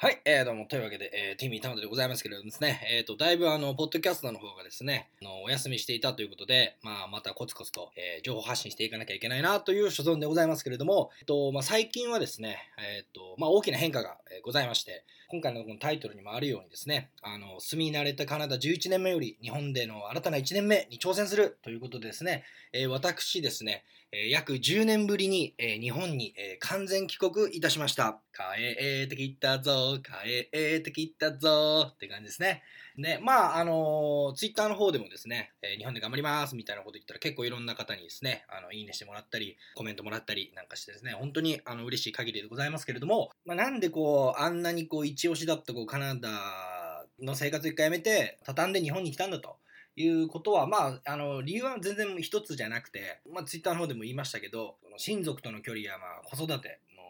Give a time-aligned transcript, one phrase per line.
[0.00, 28.20] はい、えー、どうも、というわけで、えー、ティミータウンでございますけれどもですね、えーと、だいぶあの、ポッドキャストの方がですね、あのお休みしていたということで、まあ、またコツコツと、えー、情報発信していかなきゃいけないなという所存でございますけれども、えっと、まあ、最近はですね、えっと、まあ、大きな変化が、え、ございまして、今回のこのタイトルにもあるようにですね、あの、住み慣れたカナダ11年目より、日本での新たな1年目に挑戦するということでですね、え、私ですね、え約10年ぶりに、え日本に、え完全帰国いたしました。
[28.34, 30.48] 帰ってきたぞ、帰
[30.78, 32.62] ってきたぞって感じですね。
[32.96, 49.56] で、まあ、あのツイッターの方でもですね、え日本で頑張りますみたいなこと言ったら結構いろんな方にですね、あの、いいねしてもらったり、コメントもらったりなんかしてですね、本当にあの嬉しい限りでございますけれども、まあ、なんでこう、あんなにこう、一押しだったこう、カナダの生活一回やめて、畳んで日本に来たんだと。
[50.02, 57.02] いうことは、まあ、あの、理由は全然一つじゃなくて、まあ、ツイッターの方でも言いましたけど、親族との距離や、まあ、子育ての、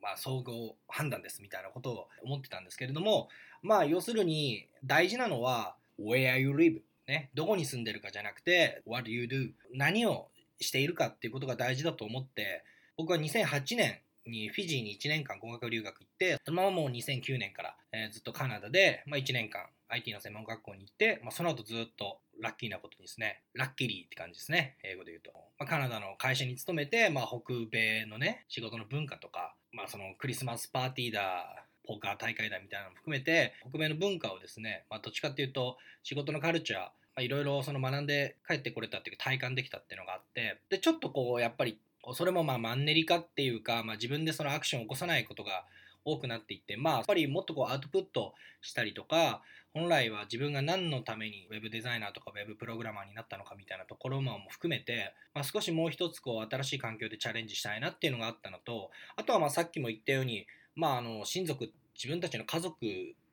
[0.00, 3.28] まあ、総合判断ですみたいなことを思ってたんですけれども、
[3.62, 6.80] まあ、要するに、大事なのは、where you live。
[7.08, 9.50] ね、どこに住んでるかじゃなくて、what you do。
[9.72, 10.28] 何を
[10.60, 12.64] しているかっていうことが大事だと思って、
[12.96, 25.32] 僕は2008年にフィジーに1年間語学留学行って、そのままもう2009年から、えー、ずっとカナダで、まあ、1年間 IT の専門学校に行って、まあ、その後ずっとラッキーなことにですね、 luckily って感じですね、英語で言うと。
[25.58, 41.80] まあ、カナダの会社に勤めて、まあ、北米のね、仕事の文化とか、まあ、そのクリスマスパーティーだ、ポーカー大会だみたいなのも含めて、北米の文化をですね、まあ、どっちかっていうと、仕事のカルチャー、いろいろその学んで帰ってこれたっていうか体感できたっていうのがあって、で、ちょっとこう、やっぱり、
[42.12, 45.64] それもまあマンネリ化っていうか、まあ、自分でそのアクションを起こさないことが
[46.04, 49.42] 多くなっていって、まあ、やっぱりもっとこうアウトプットしたりとか、
[49.74, 62.76] 本来は自分が何のために web デザイナーとか web プログラマーになったのかみたいなところも含めて、まあ、少しもう一つこう新しい環境でチャレンジしたいなっていうのがあったのと、あとはまあさっきも言ったように、まあ、あの親族、自分たちの家族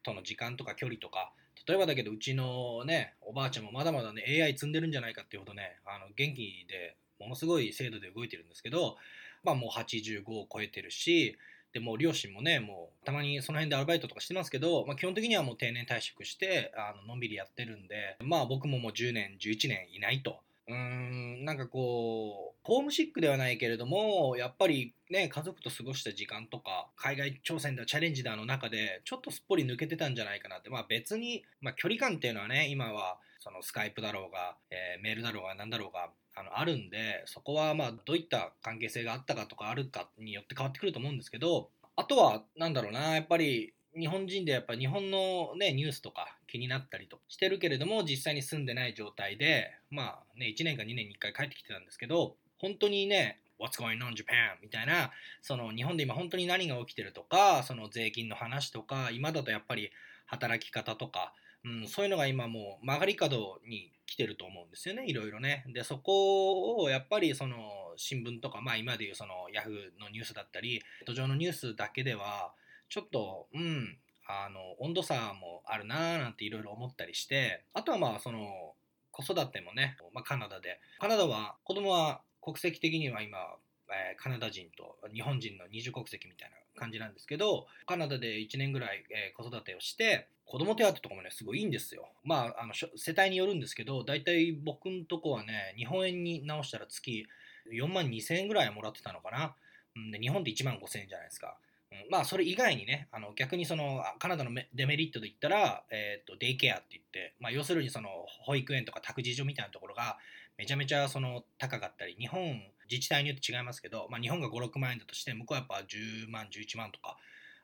[0.04, 1.32] との時間とか距離とか、
[1.68, 8.98] 例えばだけどうちのね、おばあちゃんもまだまだね、AI 積んでるんじゃないかっていうほどね、あの元気でものすごい精度で動いてるんですけど、
[9.44, 11.38] まあもう85を超えてるし、
[11.74, 20.40] でも両親もね、もうたまにその辺でアルバイトとかしてますけど、まあ、基本的にはもう定年退職してあののんびりやってるんで、まあ僕ももう10年、11年いないと。
[20.68, 30.70] うーん、なんかこう、ホームシックではないけれども、やっぱりね、家族と過ごした時間とか、海外挑戦だ、チャレンジだの中で、ちょっとすっぽり抜けてたんじゃないかなって。
[30.70, 54.60] まあ別に、まあ距離感っていうのはね、今は、そのスカイプだろうが、えー、メールだろうが何だろうが、あのあるんでそこはまあどういった関係性があったかとかあるかによって変わってくると思うんですけどあとはなんだろうなやっぱり日本人でやっぱ日本のねニュースとか気になったりとしてるけれども実際に住んでない状態でまあね1年か2年に1回帰ってきてたんですけど本当にね What's going on Japan?
[54.62, 59.92] みたいなその日本で今本当に何が起きてるとかその税金の話とか今だとやっぱり
[60.26, 61.34] 働き方とか
[61.66, 65.66] うん、そういうのが今もう曲がり角に来てると思うんですよね、いろいろね。
[65.74, 67.58] で、そこをやっぱりその
[67.98, 72.54] 新聞とか、まあ今でいうそのヤフーのニュースだったり、途上のニュースだけでは、
[72.90, 78.74] ちょっと、うん、あの、温度差もあるなーなんていろいろ思ったりして、あとはまあその、
[79.12, 80.80] 子育てもね、まあ、カナダで。
[81.00, 83.56] カナダは、子供は国籍的には今、
[83.92, 92.10] え、カナダ人と日本人の二重国籍みたいな感じなんですけど、カナダで1年ぐらい、え、子育てをして、子供手当とかもね、すごいいいんですよ。
[92.24, 97.28] まあ、あの世帯によるんですけど、大体僕んとこはね、日本円に直したら月
[97.72, 99.56] 4万2千円ぐらいもらってたのかな。
[99.96, 101.58] うんで日本で1万5千円じゃないですか。
[101.92, 108.10] うん、まあ、それ以外にね、あの逆にそのカナダのデメリットで言ったら、えーと、デイケアって言って、まあ、要するにその
[108.44, 110.18] 保育園とか託児所みたいなところが
[110.58, 117.18] めちゃめちゃその高かったり、日本自治体によって違いますけど、まあ、日本が5、6万円だとして、向こうはやっぱ10万、11万とか、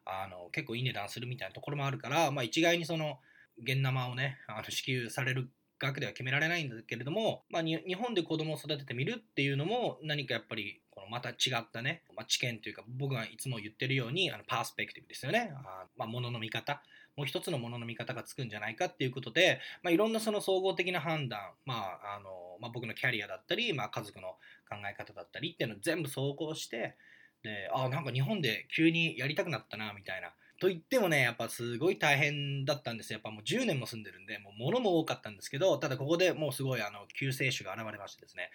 [0.05, 3.19] あの結構いい値段するみたいなところもあるから、まあ、一概にその
[3.61, 5.49] 現生をねあの支給される
[5.79, 10.79] 額では決められないんだけれども、まあ、日本で子供を育ててみるっていうのも何かやっぱり
[11.09, 15.51] また違ったね、まあ、知見というか僕がいつも言ってるようにあのパースペクティブですよね。
[15.55, 16.81] あ、まあ、ものの見方
[17.17, 22.29] もう一つのものの見方がつくんじゃないかっていうことで、まあ、いろんなその総合的な判断、まああの
[22.59, 24.35] まあ、僕のキャリアだったり、まあ、家族の
[24.71, 26.95] 考え方だったりっていうのを全部総合して
[27.43, 30.33] であなんか日本で急にやりたくなったなみたいな。
[30.61, 33.11] と言ってもね、やっぱすごい大変だったんです。
[33.11, 38.51] やっぱもう10年も住んでるんで、もう物も多かったんですけど、ただここでもうすごいあの救世主が現れましてですね、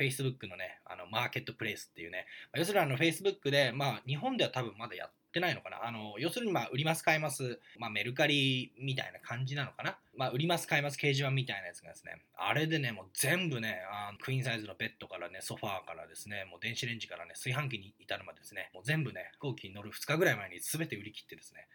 [0.00, 2.24] Facebook のね、あのマーケットプレイスっていうね、
[2.54, 5.86] ま要するにあの Facebook で、まあ日本では多分まだやってってないのかな？
[5.86, 9.96] あの、要するに、まあ、売ります、買います、まあ、メルカリみたいな感じなのかな？
[10.14, 21.66] まあ、売ります、買います、掲示板みたいなやつがですね、あれでね、もう全部ね、あクイーンサイズのベッドからね、ソファーからですね、もう電子レンジからね、炊飯器に至るまでですね、もう全部ね、飛行機に乗る2日ぐらい前に全て売り切ってですね、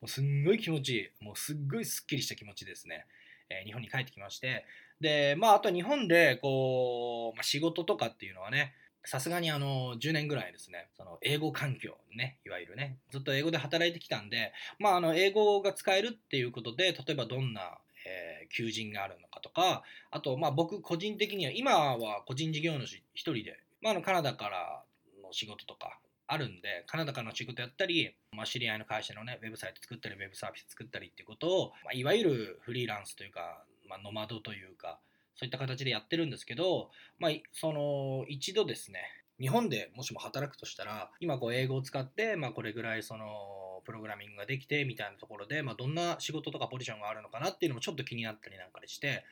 [0.00, 1.08] もうすんごい気持ちいい。
[1.20, 3.06] もうすっごいすっきりした気持ちですね、
[3.50, 4.64] えー、日本に帰ってきまして。
[5.00, 8.74] でまああと日本でこう、まあ、仕事とかっていうのはね
[9.04, 10.88] さすがにあの10年ぐらいですね。
[10.96, 12.98] その英語環境ねいわゆるね。
[13.10, 24.82] ずっと英語で働いてきたんでまああの英語が使えるっていうことで例えばどんなえー、求人があるのかとかあと、まあ、僕個人的には今は個人事業主一人で、まあ、あのカナダから
[25.22, 34.98] の仕事とかあるんでカナダからの仕事やったり、まあ、知り合いの会社のねウェブサイト作ったりウェブサービス作ったりっていうことを、まあ、いわゆるフリーランスというか、まあ、ノマドというか
[35.40, 39.00] そういった形でやってるんですけど、まあ、その一度ですね
[39.40, 43.24] 日本でもしも働くとしたら今こう英語を使って、まあ、これぐらいその
[43.86, 49.24] プログラミングができてみたいなところで、まあ、どんな仕事とかポジションがあるのかなっていうのもちょっと気になったりなんかでして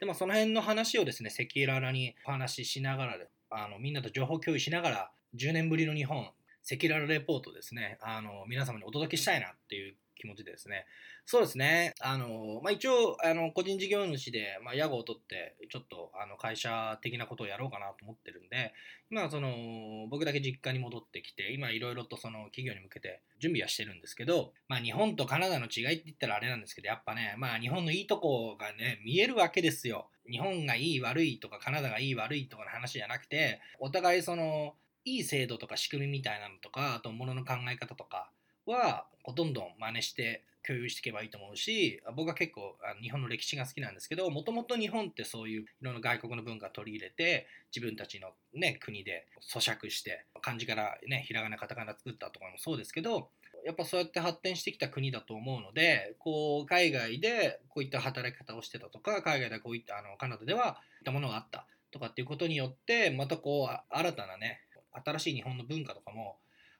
[0.00, 3.16] で、まあ、その辺の話をですね赤裸々にお話ししながら
[3.48, 6.28] あのみんなと情報共有しながら10年ぶりの日本
[6.70, 10.86] 赤裸々レポートですねあの皆様にお届けしたいなっていう気持ちでですね。
[11.26, 11.94] そうですね。
[12.00, 18.72] あの、まあ、一応、あの、個人事業主で、まあ、屋号を取って、ちょっと、あの、会社的なことをやろうかなと思ってるんで、
[19.10, 30.10] 今、その、僕だけ実家に戻ってきて、今、いろいろとその、企業に向けて準備はしてるんですけど、まあ、日本とカナダの違いって言ったらあれなんですけど、やっぱね、まあ、日本のいいとこがね、見えるわけですよ。
[30.30, 38.30] 日本がいい悪いとか、カナダがいい悪いとかの話じゃなくて、お互いその、いい制度とか仕組みみたいなのとか、あと物の考え方とか、
[38.66, 39.04] は
[39.34, 53.28] どんどん真似して共有していけばいいと思うし僕は結構日本の歴史が好きなんですけどもともと日本ってそういういろんな外国の文化を取り入れて自分たちの、ね、国で咀嚼して漢字からねひらがなカタカナ作ったとかもそうですけど
[53.66, 64.60] やっぱそうやって発展してきた国だと思うのでこう海外でこういった働き方をしてたとか海外でこういったあのカナダではこういったものがあったとかっていうことによってまたこう新たなね
[65.04, 66.36] 新しい日本の文化とかも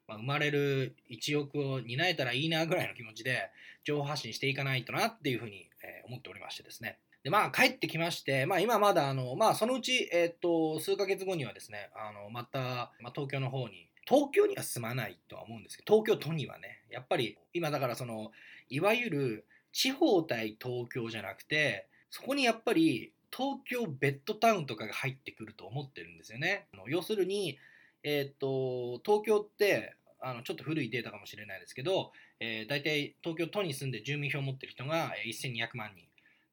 [0.06, 3.50] まあ、生まれる一億を担えたらいいなぐらいの気持ちで
[3.84, 6.98] 情報発信していかないとなっていうふうに、え思っておりましてですね。
[7.22, 18.32] で、まあ帰ってきまして、まあ今まだあの、まあそのうち、えっ、と、数ヶ月後にはですね、あの、また、まあ、東京の方に、東京には住まないとは思うんですけど、東京都にはね、やっぱり今だからその、
[18.68, 26.66] いわゆる地方対東京じゃなくて、そこにやっぱり東京ベッドタウンとかが入ってくると思ってるんですよね。
[26.86, 27.58] 要するに、
[28.04, 36.06] えっ、と、東京ってあのちょっと古いデータかもしれないですけど、えー、大体東京都に住んで住民票を持ってる人が1200万人。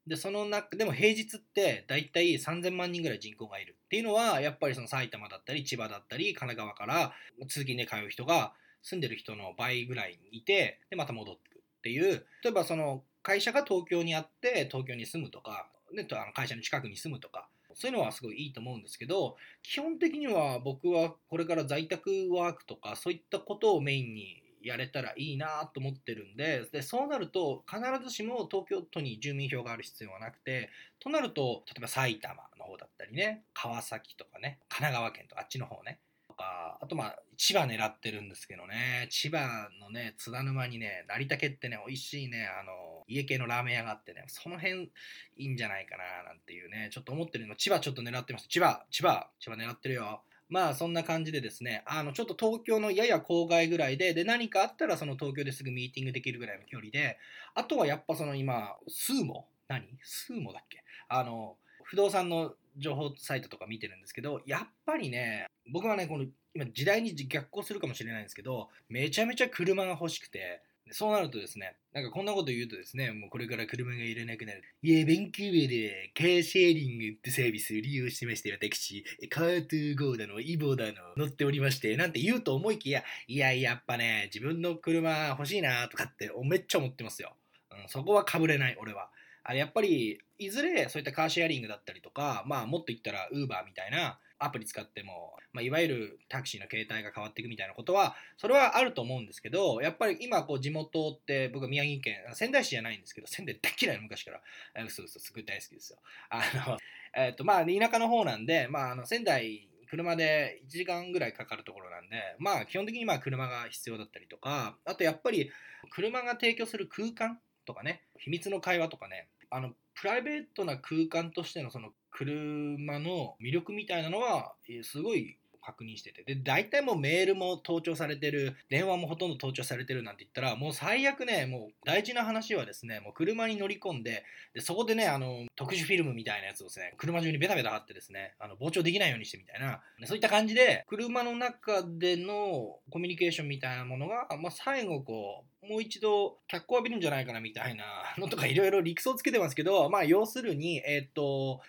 [0.07, 7.13] で、その中、でも平日って大体3000万人ぐらい人口がいるっていうのは、やっぱりその埼玉だったり千葉だったり神奈川から
[7.47, 30.69] 通勤で通う人が住んでる人の倍ぐらいいて、で、また戻ってくっていう、例えばその会社が東京にあって東京に住むとか、ね、あの会社の近くに住むとか、そういうのはすごいいいと思うんですけど、基本的には僕はこれから在宅ワークとかそういったことをメインにやれたらいいなと思ってるんででそうなると必ずしも東京都に住民票がある必要はなくて
[30.99, 35.99] となると例えば埼玉の方だったりね川崎とかね神奈川県とかあっちの方ね
[36.41, 44.89] か、あとまあ、千葉狙ってるんですけどね、千葉のね、津田沼にね、成田家ってね、美味しいね、あの、家系のラーメン屋があってね、その辺い
[45.37, 48.47] いんじゃないかな、なんていうね、ちょっと思ってるの、千葉ちょっと狙ってます。
[48.47, 50.23] 千葉、千葉、千葉狙ってるよ。
[50.49, 57.17] まあそんな感じでですね、あのちょっと東京のやや郊外ぐらいで、で何かあったらその東京ですぐミーティングできるぐらいの距離で、
[57.55, 59.85] あとはやっぱその今、スーモ何？
[60.03, 60.83] スーモだっけ？
[61.07, 61.55] あの、
[61.85, 70.61] 不動産の情報サイトとか見てるんですけど、やっぱりね、僕はね、この今時代に逆行するかもしれないんですけど、めちゃめちゃ車が欲しくて、
[70.93, 74.61] そうなるとですね、なんかこんなこと言うとですね、もうこれから車がいらなくなる。
[74.81, 87.33] いや、バンクーバーでカーシェアリングってサービスを利用してまして、私、カートゥーゴーだの、イボだの、乗っておりまして、なんて言うと思いきや、いや、やっぱね、自分の車欲しいなとかってめっちゃ思ってますよ。
[87.71, 89.09] うん、そこはかぶれない、俺は。
[89.43, 104.41] あれやっぱりいずれそういったカーシェアリングだったりとか、まあ、もっと言ったらウーバーみたいなアプリ使っても、まあ、いわゆるタクシーの形態が変わっていくみたいなことはそれはあると思うんですけどやっぱり今こう地元って僕宮城県仙台市じゃないんですけど仙台大嫌いの昔から。
[104.89, 105.99] そうそうすごい大好きですよ。
[106.29, 106.77] あの、
[107.15, 115.51] えーとまあ、田舎の方なんで、まあ、あの仙台車で1時間ぐらいかかるところなんで、まあ基本的にまあ車が必要だったりとか、あとやっぱり
[115.91, 124.53] 車が提供する空間とかね、秘密の会話とかね、あの、プライベートな空間としてのその車の魅力みたいなのは、
[124.83, 126.23] すごい確認してて。
[126.23, 128.55] で大体もうメールも盗聴されてる。
[128.69, 139.81] 電話もほとんど盗聴されてるなんて言ったらもう最悪ねもう大事な話はですねもう車に乗り込んででそこでねあの特殊フィルムみたいなやつをですね車中にベタベタ貼ってですねあの膨張できないようにしてみたいな。
[140.05, 147.83] そういった感じで車の中でのコミュニケーションみたいなものが、まあ、最後こうもう一度脚光浴びるんじゃないかなみたいな
[148.17, 151.61] のとかいろいろ理屈をつけてますけど、まあ要するに、えっ、と、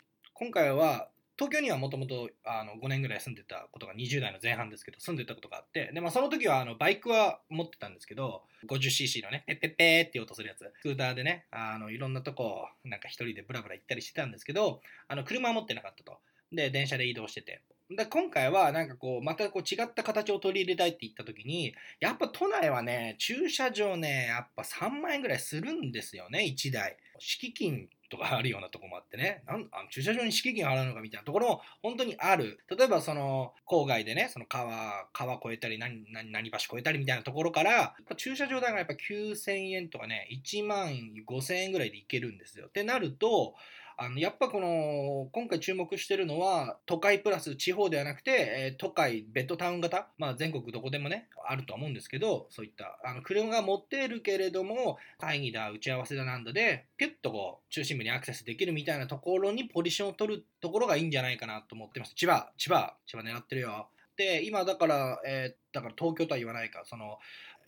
[0.42, 1.06] 今回は
[1.38, 2.28] 東京にはもともと
[2.82, 10.58] 5年ぐらい住んでたことが20代の前半ですけど住んでたことがあってで、まあ、その時はあのバイクは持ってたんですけど 50cc のねペッペッペーって音するやつ。
[10.80, 16.18] スクーターでねあのいろんなとこなんか一人でブラブラ行ったりしてたんですけどあの車は持ってなかったと。
[16.50, 17.62] で電車で移動してて。
[17.88, 26.96] で今回はなんかこうまたこう違った形を取り入れたいって言った時にやっぱ都内はね駐車場ねやっぱ3万円ぐらいするんですよね1台。
[27.20, 29.42] 敷金とかあるようなとこもあってね。
[29.47, 32.59] なんあの駐車場に敷金払うのかみたいなところも本当にある。
[32.69, 40.88] 例えばその郊外でねその川川越えたり何何何橋越えたりみたいなところから駐車場代がやっぱ9000円とかね1万
[41.26, 42.66] 5000円ぐらいで行けるんですよ。
[42.66, 43.54] ってなると
[43.96, 62.14] あのやっぱこの今回注目してるのは都会プラス地方ではなくて、えー、都会ベッドタウン型、まあ、全国どこでもねあると思うんですけどそういったあの車が持っているけれども会議だ打ち合わせだなんだでピュッとこう中心部にアクセスできるみたいなところにポジションを取るところがいいんじゃないかなと思ってます。
[62.14, 63.88] 千葉千葉千葉狙ってるよ。
[64.16, 67.18] で今だから、えー、だから東京とは言わないかその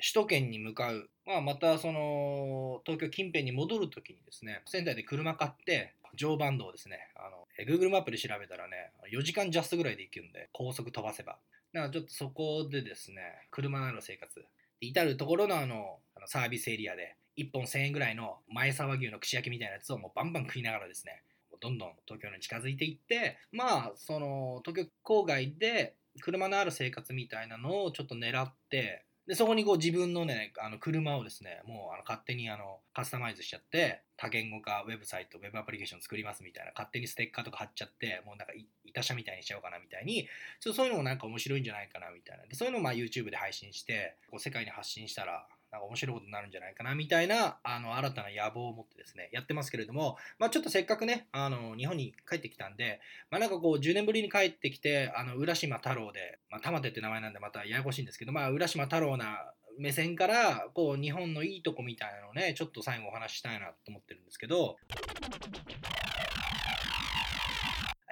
[0.04, 7.08] 首都圏に向かう、まあ、またその東京近辺に戻るときにですね仙台で車買って常磐道ですね。
[7.16, 11.38] あの Google マップで調べたらね4時間ジャストぐらいで行くんで高速飛ばせば。
[11.73, 14.44] だからちょっとそこでですね車なの生活。
[14.82, 21.23] 至る所のあのサービスエリアで1本1000円ぐらいの前沢牛の串焼きみたいなやつをもうバンバン食いながらですね
[21.61, 40.28] どんどん東京に近づいていってまあその東京郊外で車のある生活みたいなのをちょっと狙ってで、そこにこう自分のね、あの車をですね、もうあの勝手にあのカスタマイズしちゃって、多言語化ウェブサイト、ウェブアプリケーション作りますみたいな、勝手にステッカーとか貼っちゃって、もうなんかい、いた車みたいにしちゃおうかなみたいに、
[40.60, 42.44] ちょっとそういうのもなんか面白いんじゃないかなみたいな。
[42.46, 53.00] でそういうのをまあ YouTube で配信して、こう世界に発信したら、なんか面白いことになるんじゃないかなみたいなあの新たな野望を持ってですねやってますけれども、まあ、ちょっとせっかくねあの日本に帰ってきたんで、
[53.30, 64.76] まあ、なんかこう10年ぶりに帰ってきてあの浦島太郎で、まあ、玉手って名前なんでまたややこしいんですけど、まあ、浦島太郎な目線からこう日本のいいとこみたいなのをねちょっと最後お話ししたいなと思ってるんですけど。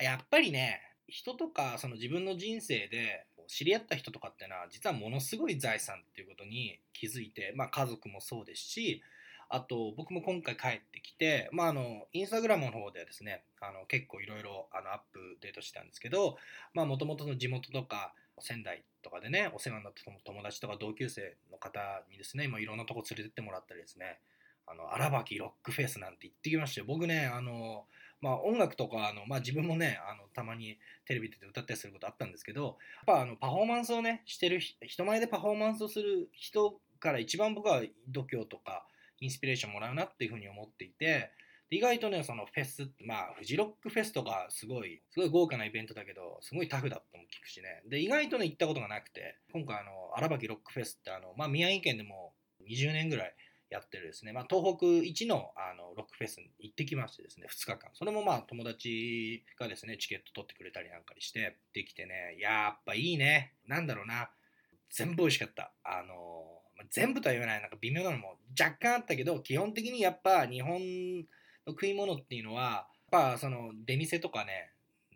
[0.00, 9.02] やっぱりね人とかその自分の人生で知り合った人とかっていうのは実はものすごい財産っていうことに気づいて、まあ、家族もそうですし
[9.48, 16.36] あと僕も今回帰ってきて、まあ、あのインスタグラムの方ではですねあの結構いろいろアップデートしてたんですけど
[16.74, 21.80] もともとの地元とか仙台とかでねお世話になった友達とか同級生の方
[22.10, 24.18] にですねいろんなとこ連れてってもらったりですね
[24.66, 27.84] あの荒垣ロックフェスなんて行ってきましたよ僕ねあの
[28.22, 32.62] まあ、音楽とかあの、まあ、自分もねあのたまにテレビで歌ったりすることあったんですけど
[33.06, 38.86] やっぱあのパフォーマンスをねしてる人前でパフォーマンスをする人から一番僕は度胸とか
[39.20, 41.30] インスピレーションもらうなっていうふうに思っていて
[41.74, 47.82] 意外とね、そのフェス、まあ、フジロックフェスとか、すごい、すごい豪華なイベントだけど、すごいタフだとも聞くしね。
[47.88, 52.34] で、意外とね、行ったことがなくて、今回、あの、荒垣ロックフェスって、あの、まあ、宮城県でも
[52.68, 53.34] 20年ぐらい
[53.72, 57.90] やってるですね、まあ、東北一のあのロックフェスに行ってきましてですね、2日間。
[57.94, 63.54] それもまあ、友達がですね、チケット取ってくれたりなんかにして、できてね、やっぱいいね。
[63.66, 64.30] なんだろうな。
[64.90, 65.72] 全部美味しかった。
[65.84, 66.60] あの、
[66.90, 70.78] 全部とは言わない、なんか微妙なのも若干あったけど、基本的にやっぱ日本
[71.66, 74.71] の食い物っていうのは、やっぱその出店とかね、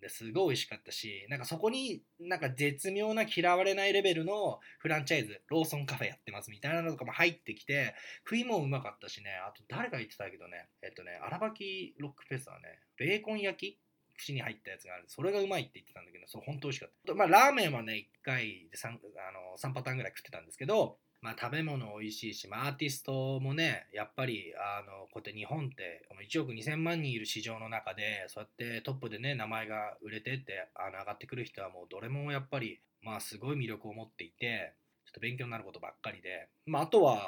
[0.06, 7.94] ですごい美味しかったし、なんかそこになんか絶妙な嫌われないレベルのフランチャイズ、ローソンカフェやってますみたいなのとかも入ってきて、
[8.24, 13.78] 食いもうまかったしね、あと誰が言ってたけどね、えっとね、荒垣ロックフェスはね、ベーコン焼き
[14.16, 17.14] 串に入ったやつがあるそれがうまいって言ってたんだけど、そう、本当美味しかった。
[17.14, 37.18] まあ、ラーメンはね、1回で 3, あの3パターンぐらい食ってたんですけど、まあ、食べ物美味しいし、まあ、アーティストもねやっぱりあのこうやって日本って1億2000万人いる市場の中でそうやってトップでね名前が売れてってあの上がってくる人はもうどれもやっぱり、まあ、すごい魅力を持っていてちょっと勉強になることばっかりで、まあ、あとはあ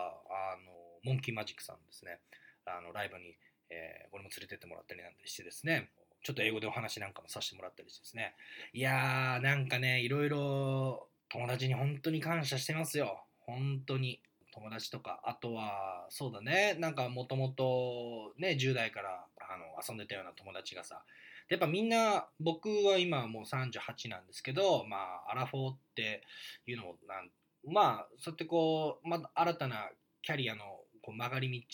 [0.65, 0.71] の
[1.03, 2.21] モンキーマジックさんですね。
[2.67, 3.35] あのライブに、
[3.69, 5.91] えー、これも連れてってもらったりなんしてですね。
[6.23, 8.37] ちょっと英語でお話なんかもさせてもらったりしてですね。
[8.73, 13.25] いやーなんかねいろいろ友達に本当に感謝してますよ。
[13.49, 14.21] 本当に
[14.53, 21.03] 友達とかあとはそうだねなんかもともとね10代からあの遊んでたような友達がさ
[21.49, 24.97] やっぱみんな僕は今もう38なんですけどま
[25.29, 26.23] あアラフォーって
[26.67, 27.31] いうのもなん
[27.73, 29.89] まあそうやってこう、まあ、新たな
[30.21, 30.65] キャリアの
[31.01, 31.67] こう曲がり道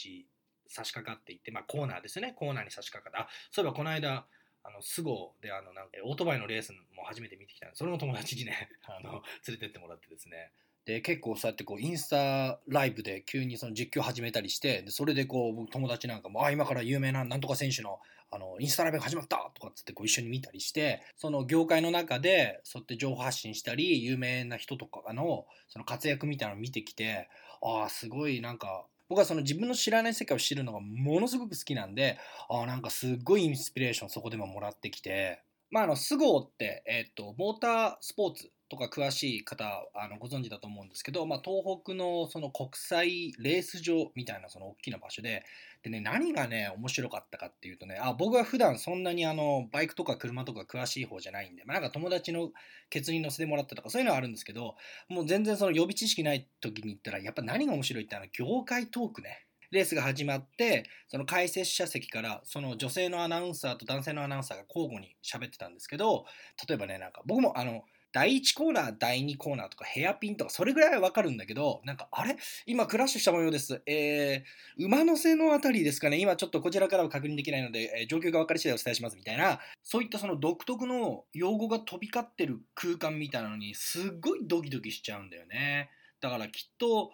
[0.69, 4.27] 差し掛かっていって、まあ、コーナーですねコーナーに差し掛かってあそういえばこの間
[4.67, 10.53] あの、スゴで、あの、なんか、オートバイのレースも初めて見てきたんで、それも友達にね、あの、連れてってもらってですね。
[10.87, 18.01] で、結構そうやってこう、インスタライブで急にその実況始めたりして、で、それでこう、友達なんかも、あ、今から有名ななんとか選手の、
[18.31, 27.29] あの、インスタライブが始まったとかっつってこう一緒に見たりして、その業界の中で、そうやって情報発信したり、有名な人とかの、その活躍みたいなのを見てきて、
[27.63, 32.19] ああ、すごいなんか、僕はその自分の知らない世界を知るのがものすごく好きなんで、
[32.51, 39.65] あ、なんかすっごいインスピレーションそこでももらってきて、まあ、あの、スゴーって、えっ、と、モータースポーツとか詳しい方
[39.95, 45.45] あのご存知だと思うんですけど、まあ、東北のその国際レース場みたいなその大きな場所で
[45.83, 52.51] で、ね、何がね面白かったかっていうとねあ僕は普段そんなにあのバイクとか車とか詳しい方じゃないんで、まあ、なんか友達の
[52.91, 54.75] ケツに乗せてもらったとかそういうのはあるんですけど
[55.09, 59.47] もう全然その予備知識ない時に言ったらやっぱ何が面白いってあの業界トークね。
[59.71, 66.27] レースが始まってその解説者席からその女性のアナウンサーと男性のアナウンサーが交互に喋ってたんですけど
[66.69, 67.83] 例えばねなんか僕もあの
[68.15, 72.37] 第1コーナー、第2コーナーとかヘアピンとか、それぐらいはわかるんだけど、なんか、あれ？
[72.65, 73.83] 今クラッシュした模様です。
[73.87, 85.91] えー、馬の背のあたりですかね今ちょっとこちらからは確認できないので、えー、状況が分かり次第お伝えしますみたいな、そういったその独特の用語が飛び交ってる空間みたいなのに、すっごいドキドキしちゃうんだよね。
[86.21, 87.11] だからきっと、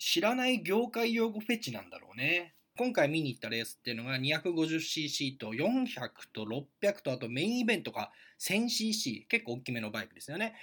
[0.00, 2.54] 知らない業界用語フェチなんだろうね。
[2.80, 5.84] 今回見に行ったレースっていうのが 250cc と400
[6.32, 8.10] と600とあとメインイベントが
[8.40, 10.54] 1000cc 結構大きめのバイクですよね。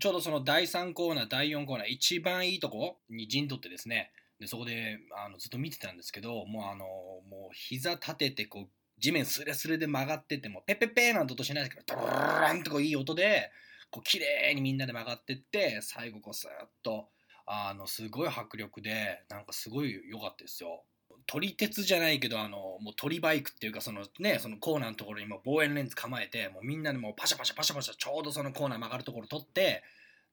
[0.00, 4.12] ちょうどその第3コーナー第4コーナー一番いいとこに陣取ってですね。
[4.40, 6.86] でそこであのずっと見てたんですけどもうあの
[7.28, 13.52] もう膝立ててこう地面スレスレで曲がっててもペペペーなんて音しないですけどドルランとこういい音で
[13.90, 17.10] こう綺麗にみんなで曲がってって最後こうスーッと
[17.44, 20.84] あのすごい迫力でなんかすごい良かったですよ。
[21.28, 29.84] 撮り鉄じゃないけど、あの、もう撮りバイクっていうか、そのね、そのコーナーのところにも望遠レンズ構えて、もうみんなでもうパシャパシャパシャパシャ、ちょうどそのコーナー曲がるところ撮って、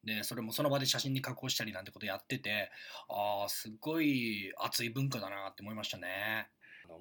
[0.05, 2.71] で、それもその場で写真に加工したりなんてことやってて、
[3.09, 6.47] ああ、すごい熱い文化だなって思いましたね。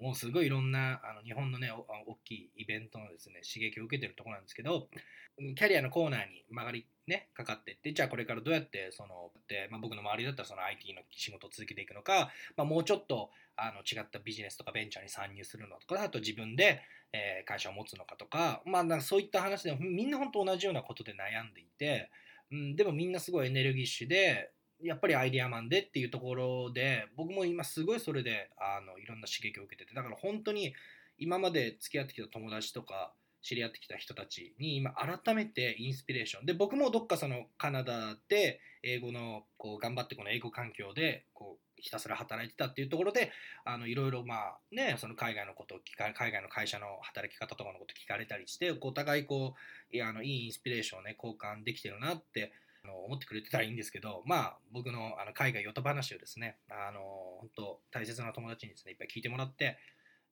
[0.01, 4.89] もすごいいろんなあの日本のね大きいイベントのですね刺激を受けてるところなんですけど
[5.37, 22.11] キャリアのコーナーに曲がりねかかっていってじゃあこれからどうやってそので、ま、僕の周りだったらその IT の仕事を続けていくのか、ま、もうちょっとあの違ったビジネスとかベンチャーに参入するのとかあと自分で、え、会社を持つのかとか,、まあ、なんかそういった話でみんな本当同じようなことで悩んでいて、
[22.51, 24.51] うん、でもみんなすごいエネルギッシュで
[24.83, 30.75] やっぱりアイデアマンでっていうところで僕も今すごいそれであのいろんな刺激を受けててだから本当に
[31.19, 33.13] 今まで付き合ってきた友達とか
[33.45, 36.47] 知り合ってきた人たちに今改めてインスピレーション。
[36.47, 43.31] で僕もどっかそのカナダで英語のこう頑張ってこの英語環境でこうひたすら働いてたっていうところで
[43.67, 49.55] あのいろいろまあねその海外のことを聞か海外の会社の働き方とかのこと聞かれたりしてお互いこ
[49.93, 52.53] ういやあのいいインスピレーションをね交換できてるなって
[52.85, 57.01] あの思ってくれてたらいいんですけどまあ僕のあの海外ヨタ話をですねあの
[57.41, 59.79] 本当大切な友達にですねいっぱい聞いてもらって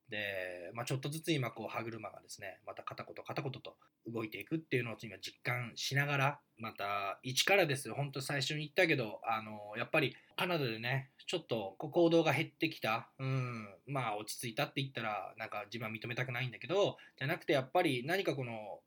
[0.09, 18.79] で、まあ、ちょっとずつ今こう歯車がですねまた片言片言と動いていくっていうのを今実感しながらまた一からです本当最初に言ったけどあのやっぱりカナダでねちょっと行動が減ってきた、うん、まあ落ち着いたって言ったらなんか自分は認めたくないんだけどじゃなくてやっぱり何かこの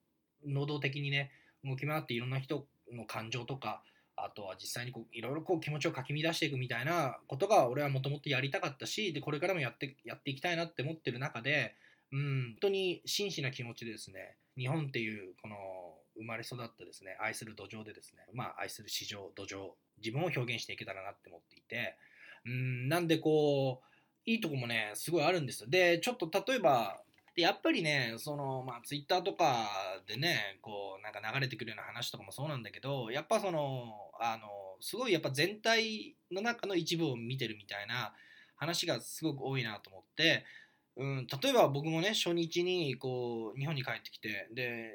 [0.46, 1.30] 能動的にね
[1.64, 3.82] 動き回っていろんな人の感情とか
[4.16, 11.74] あとは実際にこういろいろこう気持ちをかき乱していくみたいなことが俺はもともとやりたかったしでこれからもやってやっていきたいなって思ってる中で、
[12.12, 12.20] うん、
[12.52, 14.36] 本当に真摯な気持ちでですね。
[14.56, 15.56] 日本っていうこの
[16.16, 21.96] 生まれ育ったですね愛する土壌でですねまあ愛する市場土壌自分を表現していけたらなって思っていて
[22.46, 25.68] うんなんでこういいとこもねすごいあるんですよ。
[25.68, 27.00] でちょっと例えば
[27.36, 29.68] でやっぱりねそのまあツイッターとか
[30.08, 34.48] でねこうなんか流れてくるような話とかもそうなんだけどやっぱそのあの
[34.80, 38.14] すごいやっぱ全体の中の一部を見てるみたいな
[38.56, 40.44] 話がすごく多いなと思って、
[40.96, 44.92] うん、例えば僕もね初日にこう日本に帰ってきてで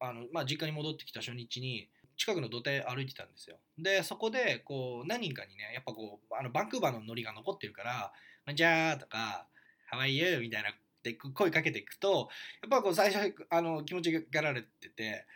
[0.00, 8.12] あの、まあ、実家に戻ってきた初日に近くの土手歩いてたんですよでそこでこう何人かにねやっぱこうあのバンクーバーのノリが残ってるから
[8.52, 9.46] 「じゃあ」とか
[9.92, 12.28] 「How are you?」みたいなで声かけていくと
[12.62, 15.26] やっぱこう最初あの気持ちがられてて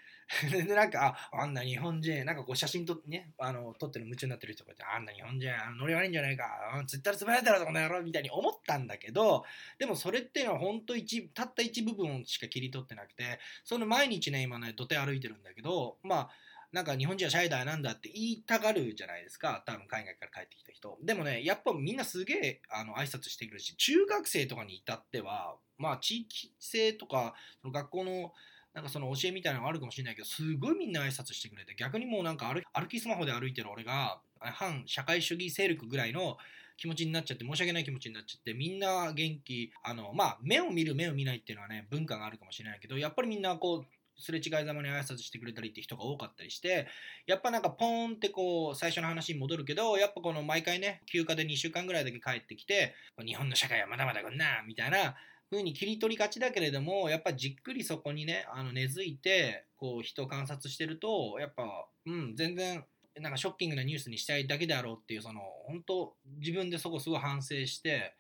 [0.51, 6.45] でなんかああんな日本人なんかこう写真とねあの撮ってる夢中になってる人がいてあんな日本人あのノリ悪いんじゃないか
[6.87, 9.45] ツイッターでつぶやいたらこの野郎みたいに思ったんだけど
[9.79, 16.31] でもそれっていうのは本当一たった一部分しか切り取ってなくてその毎日ね今ね土手歩いてるんだけどまあ
[16.73, 19.63] なんか日本人はシャイだなんだって言いたがるじゃないですか。
[19.67, 20.99] 多分海外から帰ってきた人。
[21.03, 28.33] でもねやっぱみんなすげえあの挨拶してくるし中学生とかに至ってはまあ地域性とかその学校の
[28.75, 36.39] なんかその教えみたいなのがあるかもしれないけどすごいみんな挨拶してくれて逆にもうなんか歩歩きスマホで歩いてる俺が反社会主義勢力ぐらいの
[36.79, 43.87] 気持ちになっちゃって申し訳ない気持ちになっちゃってみんな元気あのまあ目を見る目を見ないっていうのはね文化があるかもしれないけどやっぱりみんなこう
[44.23, 46.87] すれ違いざまに挨拶してくれたりって人が多かったりして
[47.27, 55.17] やっぱなんかポーンってこう最初の話に戻るけどやっぱこの毎回ね休暇で2週間ぐらいだけ帰ってきて日本の社会はまだまだこんなみたいな
[55.51, 61.65] 風に切り取りがちだけれどもやっぱじっくりそこにねあの根付いてこう人を観察してるとやっぱ
[62.07, 62.85] うん全然
[63.21, 68.15] なんかショッキングなニュースにしたいだけであろうっていうその本当自分でそこすごい反省して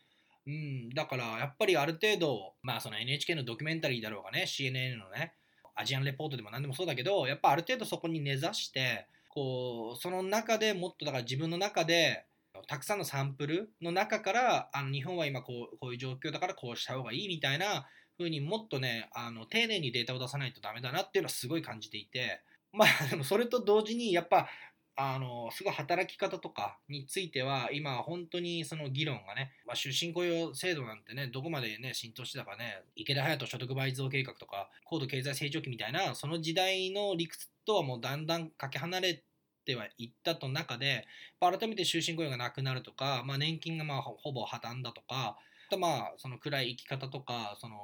[0.46, 5.34] うん、だからやっぱりある程度、まあその NHK のドキュメンタリーだろうがね、CNN のね、
[5.74, 12.24] アジアンレポートでも何でもそうだけど、やっぱある程度そこに根ざして、こう、その中でもっとだから自分の中で、
[12.68, 17.86] たくさんのサンプルの中からあの日本は今こうこういう状況だからこうした方がいいみたいな
[18.18, 22.42] 風にもっとねあの丁寧にデータを出さないとダメだなっていうのはすごい感じていて。
[22.74, 24.48] まあでもそれと同時にやっぱ
[24.94, 39.22] あのすごい働き方とかについては今本当にその議論がね、まあ、終身雇用制度なんてねどこまでね浸透してたかね池田隼人所得倍増計画とか高度経済成長期みたいなその時代の理屈とはもうだんだんかけ離れ
[39.64, 41.06] てはいったと中で
[41.40, 45.36] 改めて終身雇用がなくなるとか、まあ、年金がまあほぼ破綻だとかあ
[45.70, 47.76] とまあその暗い生き方とかその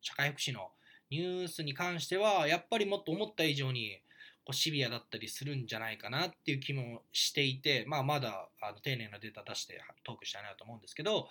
[0.00, 0.70] 社会福祉の
[1.10, 4.00] ニュースに関してはやっぱりもっと思った以上に
[4.44, 11.28] こうシビアだったりするんじゃないかなっていう気もしていて、まあ、まだあの丁寧なデータ出してトークしたいなと思うんですけど、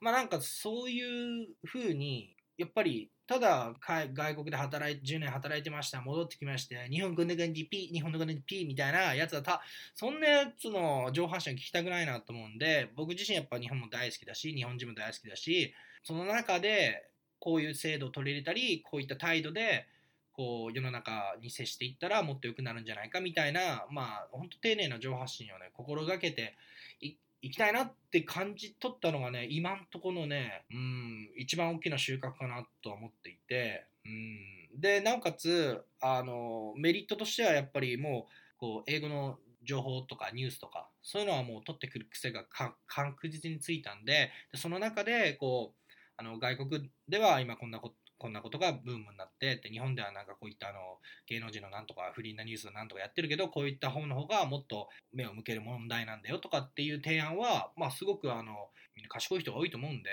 [0.00, 9.62] まあ、なんかそういうふうにやっぱりただ外国で働い10年働いてました戻ってきまして日本軍で軍事 P 日本の軍で P みたいなやつはた
[9.94, 15.72] そんなやつの上半身聞きたくないなと思うんで僕自身やっぱ日本も大好きだし日本人も大好きだし
[16.04, 19.86] その中でこういう制度を取り入れたりこういった態度で
[20.32, 26.56] こう世の中に接していったらもっと良くなるんじゃないかみたいなまあ本当丁寧な情報発信をね心がけて
[27.00, 34.80] いきたいなって感じ取ったのがね今んとこのねうん一番大きな収穫かなと思っていてうん。
[34.80, 42.44] でなおかつあのメリットとしてはやっぱりもうこう英語の情報とかニュースとかそういうのはもう取ってくる癖が
[42.86, 50.78] 確実についたんでその中でこうあの外国では今こんなことこんなことがブームになってって日本ではなんかこういったあの
[51.26, 58.68] 芸能人のなんとか不倫なニュースなんとかやってるけどこういった方の方がもっと目を向ける問題なんだよとかっていう提案はまあすごくあの
[59.08, 60.10] 賢い人が多いと思うんで、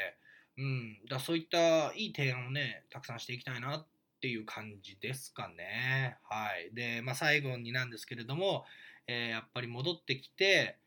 [0.58, 3.86] うん、だそういったいい提案をねたくさんしていきたいな
[4.20, 6.18] っていう感じですかね。
[6.30, 6.76] はい。
[6.76, 8.66] で、まあ最後になんですけれども、
[9.08, 10.78] えー、やっぱり戻ってきて、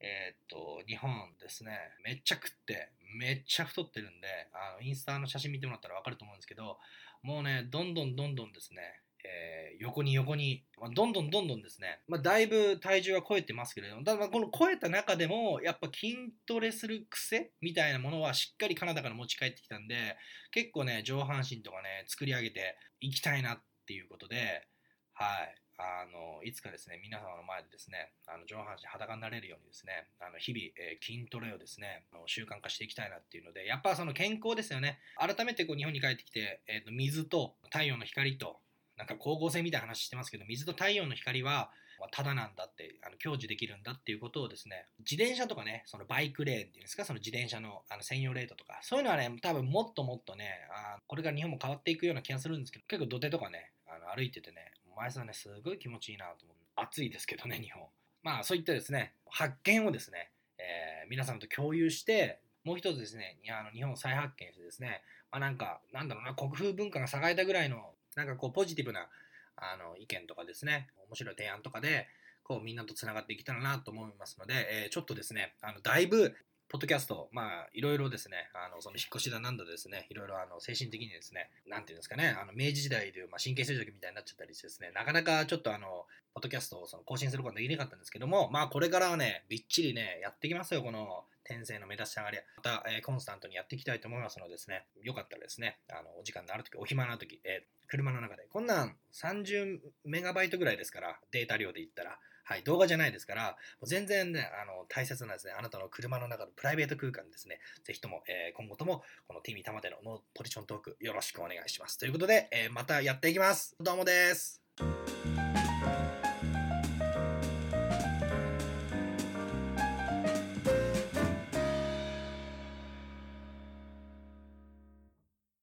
[0.00, 6.78] えー、っと、日本ですね、めっちゃ食って、めっちゃ太ってるんで、あのインスタの写真見てもらったら分かると思うんですけど、
[7.22, 8.80] もうね、どんどんどんどんですね、
[9.24, 20.16] えー、横に横に、まあ、どんどんどんどんですね、まあ、だいぶ体重は超えてますけれども、ただこの超えた中でも、やっぱ筋トレする癖みたいなものはしっかりカナダから持ち帰ってきたんで、
[20.52, 24.66] 結構ね、上半身とかね、作り上げていきたいなっていうことで、
[25.12, 25.54] はい。
[25.80, 34.98] あのいつかですね、皆様の前でですね、あの上半身裸になれるようにですね、あの日々、えー、筋トレをですね、あの習慣化していきたいなっていうので、やっぱその健康ですよね。
[35.16, 38.58] 改めてこう日本に帰ってきて、えーと、水と太陽の光と、
[38.98, 41.70] なんか光合成みたいな話してますけど、水と太陽の光は、
[42.12, 54.69] ただなんだってあの享受できるんだっていうことをですね自転車とかねそのバイクレーンっていうんですかその自転車のあの専用レートとかそういうのはね多分もっともっとねあこれから日本も変わっていくような気がするんですけど結構土手とかねあの歩いててね
[55.00, 56.56] 前さんね、すごい気持ちいいなと思う。
[56.76, 57.88] 暑いですけどね、 日本。
[58.22, 69.08] まあ、そういったですね、発見をですね、えー、皆さんと共有して、もう一つですね、あの日本を再発見してですね、まあ、なんか、なんだろうな、国風文化が栄えたぐらいの、なんかこう、ポジティブな
[69.56, 72.06] あの意見とかですね、面白い提案とかで、
[72.42, 76.36] こうみんなとつながっていけたらなと思いますので、えー、ちょっとですね、あのだいぶ
[76.70, 111.96] ポッドキャスト、まあ、いろいろですね、あの、その引っ越しだなんだですね、いろいろあの、精神的にですね、なんていうんですかね、あの、明治時代でいう、まあ、神経衰弱みたいになっちゃったりしてですね、なかなかちょっとあの、ポッドキャストをその更新することができなかったんですけども、まあ、これからはね、びっちりね、やっていきますよ、この、転生の目立ち上がり、また、えー、コンスタントにやっていきたいと思いますのでですね、よかったらですね、あの、お時間のあるとき、お暇なとき、えー、車の中で、こんなん30メガバイトぐらいですから、データ量で言ったら、はい、動画じゃないですから、全然ね、あの、大切なですね、あなたの車の中のプライベート空間ですね、ぜひとも、えー、今後とも、このティミ玉でのノーポジショントーク、よろしくお願いします。
[111.96, 113.76] ということで、えー、またやっていきます。
[113.78, 114.60] どうもです。